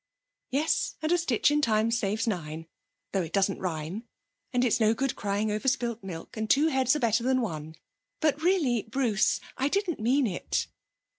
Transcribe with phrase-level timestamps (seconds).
[0.49, 2.65] 'Yes, and a stitch in time saves nine
[3.11, 4.07] though it doesn't rhyme.
[4.51, 7.75] And it's no good crying over spilt milk, and two heads are better than one.
[8.19, 10.65] But, really, Bruce, I didn't mean it.'